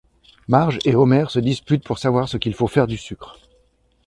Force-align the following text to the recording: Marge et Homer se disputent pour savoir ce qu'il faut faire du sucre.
Marge 0.47 0.79
et 0.85 0.95
Homer 0.95 1.25
se 1.29 1.37
disputent 1.37 1.83
pour 1.83 1.99
savoir 1.99 2.27
ce 2.27 2.37
qu'il 2.37 2.55
faut 2.55 2.65
faire 2.65 2.87
du 2.87 2.97
sucre. 2.97 3.37